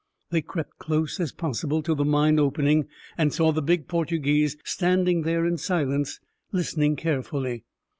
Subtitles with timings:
[0.31, 2.87] They crept close as possible to the mine opening,
[3.19, 6.19] and saw the big Portuguese standing there in silence,
[6.51, 7.65] listening carefully.